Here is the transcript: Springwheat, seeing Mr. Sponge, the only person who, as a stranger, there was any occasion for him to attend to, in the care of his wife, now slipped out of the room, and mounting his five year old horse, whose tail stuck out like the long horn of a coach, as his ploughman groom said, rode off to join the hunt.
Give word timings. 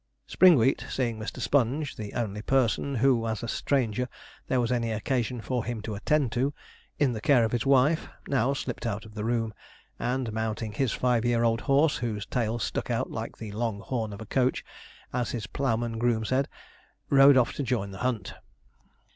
Springwheat, 0.27 0.81
seeing 0.89 1.19
Mr. 1.19 1.39
Sponge, 1.39 1.95
the 1.95 2.13
only 2.13 2.41
person 2.41 2.95
who, 2.95 3.27
as 3.27 3.43
a 3.43 3.47
stranger, 3.47 4.09
there 4.47 4.59
was 4.59 4.71
any 4.71 4.91
occasion 4.91 5.39
for 5.41 5.63
him 5.63 5.79
to 5.83 5.93
attend 5.93 6.31
to, 6.31 6.55
in 6.97 7.11
the 7.13 7.21
care 7.21 7.45
of 7.45 7.51
his 7.51 7.67
wife, 7.67 8.07
now 8.27 8.51
slipped 8.51 8.87
out 8.87 9.05
of 9.05 9.13
the 9.13 9.23
room, 9.23 9.53
and 9.99 10.33
mounting 10.33 10.71
his 10.71 10.91
five 10.91 11.23
year 11.23 11.43
old 11.43 11.61
horse, 11.61 11.97
whose 11.97 12.25
tail 12.25 12.57
stuck 12.57 12.89
out 12.89 13.11
like 13.11 13.37
the 13.37 13.51
long 13.51 13.79
horn 13.79 14.11
of 14.11 14.21
a 14.21 14.25
coach, 14.25 14.65
as 15.13 15.29
his 15.29 15.45
ploughman 15.45 15.99
groom 15.99 16.25
said, 16.25 16.47
rode 17.11 17.37
off 17.37 17.53
to 17.53 17.61
join 17.61 17.91
the 17.91 17.99
hunt. 17.99 18.33